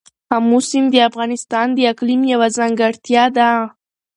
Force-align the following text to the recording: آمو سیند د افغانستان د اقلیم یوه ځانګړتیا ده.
آمو 0.35 0.59
سیند 0.69 0.89
د 0.91 0.95
افغانستان 1.09 1.67
د 1.73 1.79
اقلیم 1.91 2.21
یوه 2.33 2.47
ځانګړتیا 2.57 3.23
ده. 3.37 3.49